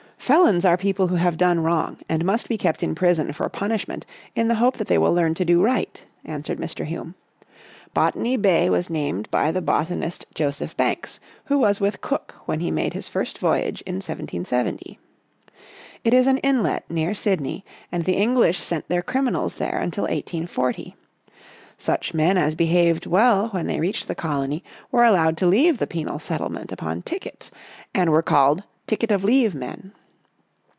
"Felons 0.31 0.63
are 0.63 0.77
people 0.77 1.07
who 1.07 1.15
have 1.17 1.35
done 1.35 1.59
wrong 1.59 1.97
and 2.07 2.23
must 2.23 2.47
be 2.47 2.57
kept 2.57 2.83
in 2.83 2.95
prison 2.95 3.33
for 3.33 3.49
punishment 3.49 4.05
in 4.33 4.47
the 4.47 4.55
hope 4.55 4.77
that 4.77 4.87
they 4.87 4.97
will 4.97 5.13
learn 5.13 5.33
to 5.33 5.43
do 5.43 5.59
right/' 5.61 6.03
an 6.23 6.41
swered 6.43 6.55
Mr. 6.57 6.85
Hume." 6.85 7.15
Botany 7.93 8.37
Bay 8.37 8.69
was 8.69 8.89
named 8.89 9.29
by 9.29 9.51
the 9.51 9.61
botanist 9.61 10.25
Joseph 10.33 10.77
Banks 10.77 11.19
who 11.45 11.57
was 11.57 11.81
with 11.81 11.99
Cook 11.99 12.35
when 12.45 12.61
he 12.61 12.71
made 12.71 12.93
his 12.93 13.09
first 13.09 13.39
voyage 13.39 13.81
in 13.81 13.95
1770. 13.95 14.97
It 16.05 16.13
is 16.13 16.27
an 16.27 16.37
inlet 16.37 16.85
near 16.89 17.13
Sydney 17.13 17.65
and 17.91 18.05
the 18.05 18.15
English 18.15 18.57
sent 18.59 18.87
their 18.87 19.01
criminals 19.03 19.55
there 19.55 19.79
until 19.79 20.03
1840. 20.05 20.95
Such 21.77 22.13
men 22.13 22.37
as 22.37 22.55
behaved 22.55 23.05
well 23.05 23.49
when 23.49 23.67
they 23.67 23.81
reached 23.81 24.07
the 24.07 24.15
colony 24.15 24.63
were 24.93 25.03
allowed 25.03 25.35
to 25.37 25.47
leave 25.47 25.79
the 25.79 25.87
penal 25.87 26.19
settlement 26.19 26.71
upon 26.71 27.01
tickets, 27.01 27.51
and 27.93 28.11
were 28.11 28.21
called' 28.23 28.63
ticket 28.87 29.11
of 29.11 29.25
leave 29.25 29.53
men.' 29.53 29.91